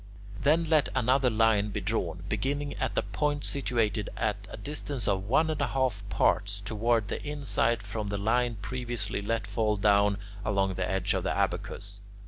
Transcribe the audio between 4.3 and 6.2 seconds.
a distance of one and a half